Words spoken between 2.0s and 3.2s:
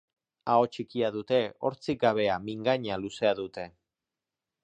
gabea; mingaina